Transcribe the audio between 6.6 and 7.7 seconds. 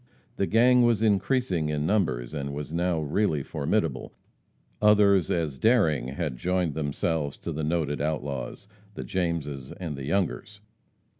themselves to the